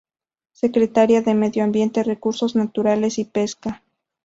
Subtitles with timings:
[0.53, 3.83] Secretaría de Medio Ambiente, Recursos Naturales y Pesca.